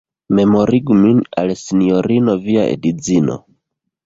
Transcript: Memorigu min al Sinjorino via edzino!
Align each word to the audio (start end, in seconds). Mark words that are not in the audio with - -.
Memorigu 0.37 0.97
min 1.01 1.19
al 1.41 1.53
Sinjorino 1.59 2.37
via 2.47 2.65
edzino! 2.79 3.39